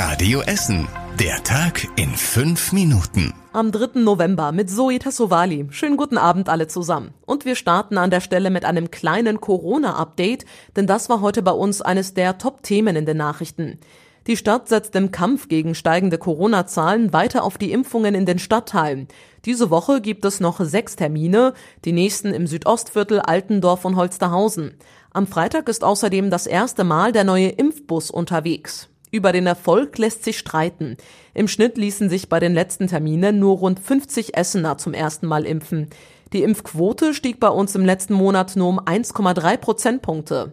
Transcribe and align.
Radio 0.00 0.42
Essen. 0.42 0.86
Der 1.18 1.42
Tag 1.42 1.88
in 1.96 2.10
fünf 2.10 2.72
Minuten. 2.72 3.34
Am 3.52 3.72
3. 3.72 3.98
November 3.98 4.52
mit 4.52 4.70
Zoe 4.70 5.00
Tassovali. 5.00 5.66
Schönen 5.70 5.96
guten 5.96 6.18
Abend 6.18 6.48
alle 6.48 6.68
zusammen. 6.68 7.14
Und 7.26 7.44
wir 7.44 7.56
starten 7.56 7.98
an 7.98 8.12
der 8.12 8.20
Stelle 8.20 8.50
mit 8.50 8.64
einem 8.64 8.92
kleinen 8.92 9.40
Corona-Update, 9.40 10.44
denn 10.76 10.86
das 10.86 11.08
war 11.08 11.20
heute 11.20 11.42
bei 11.42 11.50
uns 11.50 11.82
eines 11.82 12.14
der 12.14 12.38
Top-Themen 12.38 12.94
in 12.94 13.06
den 13.06 13.16
Nachrichten. 13.16 13.80
Die 14.28 14.36
Stadt 14.36 14.68
setzt 14.68 14.94
im 14.94 15.10
Kampf 15.10 15.48
gegen 15.48 15.74
steigende 15.74 16.16
Corona-Zahlen 16.16 17.12
weiter 17.12 17.42
auf 17.42 17.58
die 17.58 17.72
Impfungen 17.72 18.14
in 18.14 18.24
den 18.24 18.38
Stadtteilen. 18.38 19.08
Diese 19.46 19.68
Woche 19.68 20.00
gibt 20.00 20.24
es 20.24 20.38
noch 20.38 20.60
sechs 20.60 20.94
Termine, 20.94 21.54
die 21.84 21.92
nächsten 21.92 22.32
im 22.32 22.46
Südostviertel, 22.46 23.18
Altendorf 23.18 23.84
und 23.84 23.96
Holsterhausen. 23.96 24.76
Am 25.10 25.26
Freitag 25.26 25.68
ist 25.68 25.82
außerdem 25.82 26.30
das 26.30 26.46
erste 26.46 26.84
Mal 26.84 27.10
der 27.10 27.24
neue 27.24 27.48
Impfbus 27.48 28.12
unterwegs. 28.12 28.88
Über 29.10 29.32
den 29.32 29.46
Erfolg 29.46 29.96
lässt 29.98 30.24
sich 30.24 30.38
streiten. 30.38 30.96
Im 31.34 31.48
Schnitt 31.48 31.78
ließen 31.78 32.10
sich 32.10 32.28
bei 32.28 32.40
den 32.40 32.54
letzten 32.54 32.88
Terminen 32.88 33.38
nur 33.38 33.58
rund 33.58 33.80
50 33.80 34.36
Essener 34.36 34.76
zum 34.78 34.92
ersten 34.92 35.26
Mal 35.26 35.46
impfen. 35.46 35.88
Die 36.32 36.42
Impfquote 36.42 37.14
stieg 37.14 37.40
bei 37.40 37.48
uns 37.48 37.74
im 37.74 37.86
letzten 37.86 38.14
Monat 38.14 38.54
nur 38.56 38.68
um 38.68 38.80
1,3 38.80 39.56
Prozentpunkte. 39.56 40.52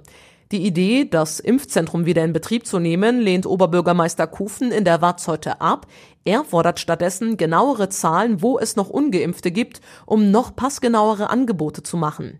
Die 0.51 0.65
Idee, 0.65 1.05
das 1.05 1.39
Impfzentrum 1.39 2.05
wieder 2.05 2.23
in 2.23 2.31
Betrieb 2.31 2.65
zu 2.65 2.79
nehmen, 2.79 3.19
lehnt 3.19 3.45
Oberbürgermeister 3.45 4.27
Kufen 4.27 4.71
in 4.71 4.85
der 4.85 5.01
Watz 5.01 5.27
heute 5.27 5.59
ab. 5.59 5.87
Er 6.23 6.43
fordert 6.45 6.79
stattdessen 6.79 7.35
genauere 7.35 7.89
Zahlen, 7.89 8.41
wo 8.41 8.57
es 8.59 8.75
noch 8.75 8.89
ungeimpfte 8.89 9.51
gibt, 9.51 9.81
um 10.05 10.31
noch 10.31 10.55
passgenauere 10.55 11.29
Angebote 11.29 11.83
zu 11.83 11.97
machen. 11.97 12.39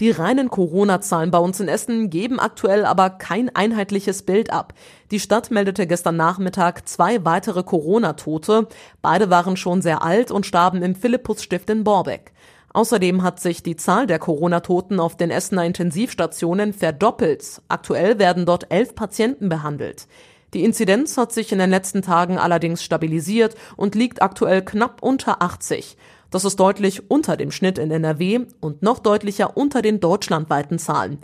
Die 0.00 0.10
reinen 0.10 0.48
Corona-Zahlen 0.48 1.30
bei 1.30 1.36
uns 1.36 1.60
in 1.60 1.68
Essen 1.68 2.08
geben 2.08 2.40
aktuell 2.40 2.86
aber 2.86 3.10
kein 3.10 3.54
einheitliches 3.54 4.22
Bild 4.22 4.50
ab. 4.50 4.72
Die 5.10 5.20
Stadt 5.20 5.50
meldete 5.50 5.86
gestern 5.86 6.16
Nachmittag 6.16 6.88
zwei 6.88 7.22
weitere 7.26 7.62
Corona-Tote. 7.62 8.66
Beide 9.02 9.28
waren 9.28 9.58
schon 9.58 9.82
sehr 9.82 10.02
alt 10.02 10.30
und 10.30 10.46
starben 10.46 10.80
im 10.82 10.94
Philippus-Stift 10.94 11.68
in 11.68 11.84
Borbeck. 11.84 12.32
Außerdem 12.72 13.22
hat 13.22 13.40
sich 13.40 13.62
die 13.62 13.76
Zahl 13.76 14.06
der 14.06 14.18
Corona-Toten 14.18 15.00
auf 15.00 15.18
den 15.18 15.30
Essener 15.30 15.66
Intensivstationen 15.66 16.72
verdoppelt. 16.72 17.60
Aktuell 17.68 18.18
werden 18.18 18.46
dort 18.46 18.72
elf 18.72 18.94
Patienten 18.94 19.50
behandelt. 19.50 20.06
Die 20.54 20.64
Inzidenz 20.64 21.18
hat 21.18 21.32
sich 21.32 21.52
in 21.52 21.58
den 21.58 21.70
letzten 21.70 22.00
Tagen 22.00 22.38
allerdings 22.38 22.82
stabilisiert 22.82 23.54
und 23.76 23.94
liegt 23.94 24.22
aktuell 24.22 24.64
knapp 24.64 25.02
unter 25.02 25.42
80. 25.42 25.96
Das 26.30 26.44
ist 26.44 26.60
deutlich 26.60 27.10
unter 27.10 27.36
dem 27.36 27.50
Schnitt 27.50 27.78
in 27.78 27.90
NRW 27.90 28.40
und 28.60 28.82
noch 28.82 29.00
deutlicher 29.00 29.56
unter 29.56 29.82
den 29.82 30.00
deutschlandweiten 30.00 30.78
Zahlen. 30.78 31.18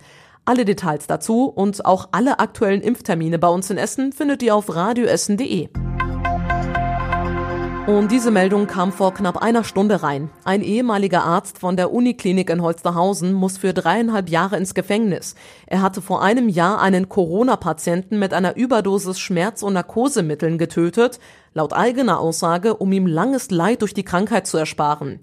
Alle 0.44 0.64
Details 0.64 1.06
dazu 1.06 1.44
und 1.44 1.84
auch 1.84 2.08
alle 2.12 2.38
aktuellen 2.38 2.80
Impftermine 2.80 3.38
bei 3.38 3.48
uns 3.48 3.70
in 3.70 3.78
Essen 3.78 4.12
findet 4.12 4.42
ihr 4.42 4.54
auf 4.54 4.74
radioessen.de. 4.74 5.68
Und 7.86 8.10
diese 8.10 8.32
Meldung 8.32 8.66
kam 8.66 8.90
vor 8.90 9.14
knapp 9.14 9.36
einer 9.36 9.62
Stunde 9.62 10.02
rein. 10.02 10.28
Ein 10.42 10.62
ehemaliger 10.62 11.22
Arzt 11.22 11.58
von 11.58 11.76
der 11.76 11.92
Uniklinik 11.92 12.50
in 12.50 12.60
Holsterhausen 12.60 13.32
muss 13.32 13.58
für 13.58 13.72
dreieinhalb 13.72 14.28
Jahre 14.28 14.56
ins 14.56 14.74
Gefängnis. 14.74 15.36
Er 15.68 15.82
hatte 15.82 16.02
vor 16.02 16.20
einem 16.20 16.48
Jahr 16.48 16.80
einen 16.80 17.08
Corona-Patienten 17.08 18.18
mit 18.18 18.34
einer 18.34 18.56
Überdosis 18.56 19.20
Schmerz- 19.20 19.62
und 19.62 19.74
Narkosemitteln 19.74 20.58
getötet, 20.58 21.20
laut 21.54 21.72
eigener 21.72 22.18
Aussage, 22.18 22.74
um 22.74 22.90
ihm 22.90 23.06
langes 23.06 23.52
Leid 23.52 23.82
durch 23.82 23.94
die 23.94 24.04
Krankheit 24.04 24.48
zu 24.48 24.58
ersparen. 24.58 25.20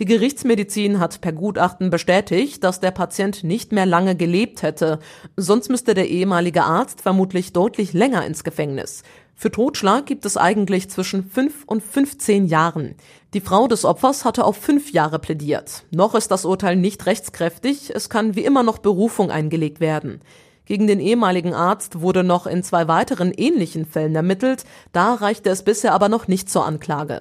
Die 0.00 0.06
Gerichtsmedizin 0.06 0.98
hat 0.98 1.20
per 1.20 1.32
Gutachten 1.32 1.88
bestätigt, 1.88 2.64
dass 2.64 2.80
der 2.80 2.90
Patient 2.90 3.44
nicht 3.44 3.70
mehr 3.70 3.86
lange 3.86 4.16
gelebt 4.16 4.62
hätte. 4.62 4.98
Sonst 5.36 5.70
müsste 5.70 5.94
der 5.94 6.08
ehemalige 6.08 6.64
Arzt 6.64 7.00
vermutlich 7.00 7.52
deutlich 7.52 7.92
länger 7.92 8.26
ins 8.26 8.42
Gefängnis. 8.42 9.04
Für 9.36 9.52
Totschlag 9.52 10.06
gibt 10.06 10.26
es 10.26 10.36
eigentlich 10.36 10.90
zwischen 10.90 11.28
5 11.28 11.64
und 11.66 11.82
15 11.82 12.46
Jahren. 12.46 12.96
Die 13.34 13.40
Frau 13.40 13.68
des 13.68 13.84
Opfers 13.84 14.24
hatte 14.24 14.44
auf 14.44 14.56
fünf 14.56 14.90
Jahre 14.92 15.20
plädiert. 15.20 15.84
Noch 15.92 16.16
ist 16.16 16.30
das 16.30 16.44
Urteil 16.44 16.74
nicht 16.74 17.06
rechtskräftig, 17.06 17.92
es 17.94 18.08
kann 18.08 18.34
wie 18.34 18.44
immer 18.44 18.64
noch 18.64 18.78
Berufung 18.78 19.30
eingelegt 19.30 19.78
werden. 19.78 20.22
Gegen 20.66 20.86
den 20.86 20.98
ehemaligen 20.98 21.52
Arzt 21.52 22.00
wurde 22.00 22.24
noch 22.24 22.46
in 22.46 22.62
zwei 22.62 22.88
weiteren 22.88 23.32
ähnlichen 23.32 23.84
Fällen 23.84 24.16
ermittelt, 24.16 24.64
da 24.92 25.14
reichte 25.14 25.50
es 25.50 25.62
bisher 25.62 25.92
aber 25.92 26.08
noch 26.08 26.26
nicht 26.26 26.48
zur 26.48 26.64
Anklage. 26.64 27.20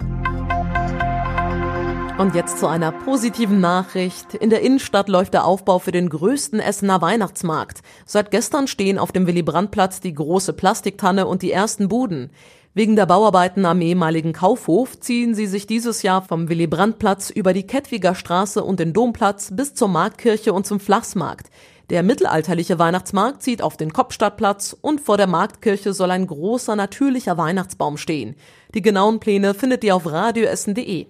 Und 2.20 2.36
jetzt 2.36 2.60
zu 2.60 2.68
einer 2.68 2.92
positiven 2.92 3.60
Nachricht. 3.60 4.36
In 4.36 4.52
der 4.52 4.62
Innenstadt 4.62 5.10
läuft 5.10 5.34
der 5.34 5.46
Aufbau 5.46 5.80
für 5.80 5.92
den 5.92 6.10
größten 6.10 6.60
Essener 6.60 7.02
Weihnachtsmarkt. 7.02 7.82
Seit 8.06 8.30
gestern 8.30 8.68
stehen 8.68 9.00
auf 9.00 9.12
dem 9.12 9.26
Willy-Brandt-Platz 9.26 10.00
die 10.00 10.14
große 10.14 10.54
Plastiktanne 10.54 11.26
und 11.26 11.42
die 11.42 11.52
ersten 11.52 11.90
Buden. 11.90 12.30
Wegen 12.76 12.96
der 12.96 13.08
Bauarbeiten 13.08 13.66
am 13.66 13.82
ehemaligen 13.82 14.32
Kaufhof 14.32 15.00
ziehen 15.00 15.34
sie 15.34 15.48
sich 15.48 15.66
dieses 15.66 16.04
Jahr 16.04 16.22
vom 16.22 16.50
Willy-Brandt-Platz 16.50 17.32
über 17.32 17.52
die 17.52 17.66
Kettwiger 17.66 18.14
Straße 18.14 18.64
und 18.64 18.80
den 18.80 18.94
Domplatz 18.94 19.50
bis 19.52 19.74
zur 19.74 19.88
Marktkirche 19.88 20.54
und 20.54 20.68
zum 20.68 20.80
Flachsmarkt. 20.80 21.48
Der 21.90 22.04
mittelalterliche 22.04 22.78
Weihnachtsmarkt 22.78 23.42
zieht 23.42 23.62
auf 23.62 23.76
den 23.76 23.92
Kopfstadtplatz 23.92 24.78
und 24.80 25.02
vor 25.02 25.18
der 25.18 25.28
Marktkirche 25.28 25.94
soll 25.94 26.12
ein 26.12 26.28
großer 26.28 26.76
natürlicher 26.76 27.38
Weihnachtsbaum 27.38 27.98
stehen. 27.98 28.36
Die 28.76 28.84
genauen 28.84 29.20
Pläne 29.20 29.54
findet 29.56 29.84
ihr 29.84 29.96
auf 29.96 30.10
radioessen.de. 30.10 31.08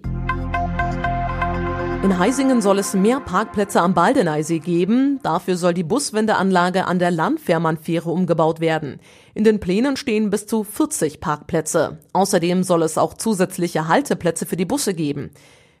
In 2.04 2.18
Heisingen 2.18 2.60
soll 2.60 2.78
es 2.80 2.92
mehr 2.92 3.18
Parkplätze 3.18 3.80
am 3.80 3.94
Baldeneysee 3.94 4.58
geben. 4.58 5.20
Dafür 5.22 5.56
soll 5.56 5.72
die 5.72 5.82
Buswendeanlage 5.82 6.84
an 6.84 6.98
der 6.98 7.10
Landfährmannfähre 7.10 8.10
umgebaut 8.10 8.60
werden. 8.60 9.00
In 9.32 9.42
den 9.42 9.58
Plänen 9.58 9.96
stehen 9.96 10.28
bis 10.28 10.46
zu 10.46 10.64
40 10.64 11.20
Parkplätze. 11.20 12.00
Außerdem 12.12 12.62
soll 12.62 12.82
es 12.82 12.98
auch 12.98 13.14
zusätzliche 13.14 13.88
Halteplätze 13.88 14.44
für 14.44 14.56
die 14.56 14.66
Busse 14.66 14.92
geben. 14.92 15.30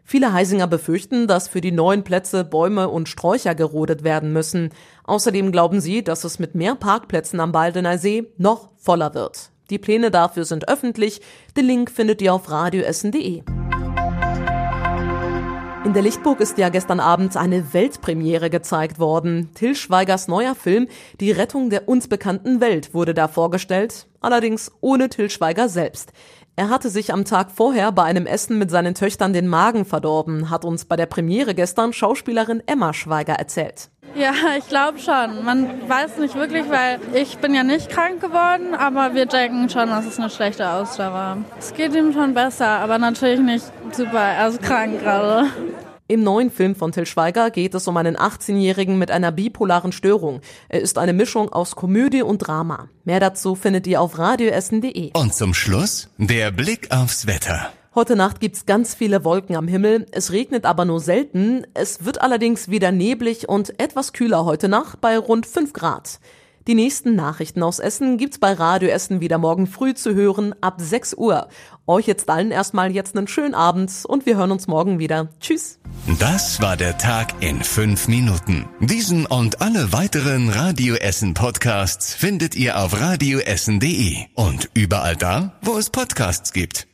Viele 0.02 0.32
Heisinger 0.32 0.66
befürchten, 0.66 1.26
dass 1.26 1.46
für 1.46 1.60
die 1.60 1.72
neuen 1.72 2.04
Plätze 2.04 2.42
Bäume 2.42 2.88
und 2.88 3.10
Sträucher 3.10 3.54
gerodet 3.54 4.02
werden 4.02 4.32
müssen. 4.32 4.70
Außerdem 5.04 5.52
glauben 5.52 5.82
sie, 5.82 6.02
dass 6.02 6.24
es 6.24 6.38
mit 6.38 6.54
mehr 6.54 6.74
Parkplätzen 6.74 7.38
am 7.38 7.52
Baldeneysee 7.52 8.32
noch 8.38 8.70
voller 8.78 9.12
wird. 9.12 9.50
Die 9.68 9.78
Pläne 9.78 10.10
dafür 10.10 10.46
sind 10.46 10.70
öffentlich. 10.70 11.20
Den 11.54 11.66
Link 11.66 11.90
findet 11.90 12.22
ihr 12.22 12.32
auf 12.32 12.50
radioessen.de. 12.50 13.42
In 15.84 15.92
der 15.92 16.02
Lichtburg 16.02 16.40
ist 16.40 16.56
ja 16.56 16.70
gestern 16.70 16.98
Abend 16.98 17.36
eine 17.36 17.74
Weltpremiere 17.74 18.48
gezeigt 18.48 18.98
worden. 18.98 19.50
Till 19.52 19.74
Schweigers 19.74 20.28
neuer 20.28 20.54
Film 20.54 20.88
Die 21.20 21.30
Rettung 21.30 21.68
der 21.68 21.90
uns 21.90 22.08
bekannten 22.08 22.62
Welt 22.62 22.94
wurde 22.94 23.12
da 23.12 23.28
vorgestellt, 23.28 24.06
allerdings 24.22 24.72
ohne 24.80 25.10
Till 25.10 25.28
Schweiger 25.28 25.68
selbst. 25.68 26.14
Er 26.56 26.70
hatte 26.70 26.88
sich 26.88 27.12
am 27.12 27.24
Tag 27.24 27.50
vorher 27.50 27.90
bei 27.90 28.04
einem 28.04 28.26
Essen 28.26 28.58
mit 28.58 28.70
seinen 28.70 28.94
Töchtern 28.94 29.32
den 29.32 29.48
Magen 29.48 29.84
verdorben, 29.84 30.50
hat 30.50 30.64
uns 30.64 30.84
bei 30.84 30.94
der 30.94 31.06
Premiere 31.06 31.52
gestern 31.52 31.92
Schauspielerin 31.92 32.62
Emma 32.66 32.94
Schweiger 32.94 33.34
erzählt. 33.34 33.90
Ja, 34.14 34.32
ich 34.56 34.68
glaube 34.68 35.00
schon. 35.00 35.44
Man 35.44 35.88
weiß 35.88 36.18
nicht 36.18 36.36
wirklich, 36.36 36.70
weil 36.70 37.00
ich 37.12 37.38
bin 37.38 37.56
ja 37.56 37.64
nicht 37.64 37.90
krank 37.90 38.20
geworden, 38.20 38.76
aber 38.76 39.14
wir 39.14 39.26
denken 39.26 39.68
schon, 39.68 39.88
dass 39.88 40.06
es 40.06 40.20
eine 40.20 40.30
schlechte 40.30 40.70
Ausdauer 40.70 41.12
war. 41.12 41.38
Es 41.58 41.74
geht 41.74 41.92
ihm 41.92 42.12
schon 42.12 42.34
besser, 42.34 42.68
aber 42.68 42.98
natürlich 42.98 43.40
nicht 43.40 43.64
super. 43.90 44.20
Er 44.20 44.46
ist 44.46 44.62
krank 44.62 45.00
gerade. 45.00 45.48
Im 46.06 46.22
neuen 46.22 46.50
Film 46.50 46.74
von 46.74 46.92
Till 46.92 47.06
Schweiger 47.06 47.50
geht 47.50 47.74
es 47.74 47.88
um 47.88 47.96
einen 47.96 48.18
18-Jährigen 48.18 48.98
mit 48.98 49.10
einer 49.10 49.32
bipolaren 49.32 49.90
Störung. 49.90 50.42
Er 50.68 50.82
ist 50.82 50.98
eine 50.98 51.14
Mischung 51.14 51.50
aus 51.50 51.76
Komödie 51.76 52.20
und 52.20 52.40
Drama. 52.40 52.90
Mehr 53.04 53.20
dazu 53.20 53.54
findet 53.54 53.86
ihr 53.86 54.02
auf 54.02 54.18
radioessen.de. 54.18 55.12
Und 55.14 55.34
zum 55.34 55.54
Schluss 55.54 56.10
der 56.18 56.50
Blick 56.50 56.90
aufs 56.90 57.26
Wetter. 57.26 57.72
Heute 57.94 58.16
Nacht 58.16 58.40
gibt's 58.40 58.66
ganz 58.66 58.94
viele 58.94 59.24
Wolken 59.24 59.56
am 59.56 59.66
Himmel. 59.66 60.04
Es 60.12 60.30
regnet 60.30 60.66
aber 60.66 60.84
nur 60.84 61.00
selten. 61.00 61.66
Es 61.72 62.04
wird 62.04 62.20
allerdings 62.20 62.68
wieder 62.68 62.92
neblig 62.92 63.48
und 63.48 63.80
etwas 63.80 64.12
kühler 64.12 64.44
heute 64.44 64.68
Nacht 64.68 65.00
bei 65.00 65.16
rund 65.16 65.46
5 65.46 65.72
Grad. 65.72 66.20
Die 66.66 66.74
nächsten 66.74 67.14
Nachrichten 67.14 67.62
aus 67.62 67.78
Essen 67.78 68.16
gibt's 68.16 68.38
bei 68.38 68.54
Radio 68.54 68.88
Essen 68.88 69.20
wieder 69.20 69.36
morgen 69.36 69.66
früh 69.66 69.92
zu 69.92 70.14
hören 70.14 70.54
ab 70.62 70.76
6 70.78 71.12
Uhr. 71.12 71.48
Euch 71.86 72.06
jetzt 72.06 72.30
allen 72.30 72.50
erstmal 72.50 72.90
jetzt 72.90 73.14
einen 73.16 73.28
schönen 73.28 73.54
Abend 73.54 73.92
und 74.06 74.24
wir 74.24 74.38
hören 74.38 74.50
uns 74.50 74.66
morgen 74.66 74.98
wieder. 74.98 75.28
Tschüss. 75.40 75.78
Das 76.18 76.62
war 76.62 76.78
der 76.78 76.96
Tag 76.96 77.34
in 77.42 77.62
fünf 77.62 78.08
Minuten. 78.08 78.66
Diesen 78.80 79.26
und 79.26 79.60
alle 79.60 79.92
weiteren 79.92 80.48
Radio 80.48 80.94
Essen 80.94 81.34
Podcasts 81.34 82.14
findet 82.14 82.54
ihr 82.54 82.78
auf 82.78 82.98
radioessen.de 82.98 84.16
und 84.34 84.70
überall 84.72 85.16
da, 85.16 85.52
wo 85.60 85.76
es 85.76 85.90
Podcasts 85.90 86.54
gibt. 86.54 86.86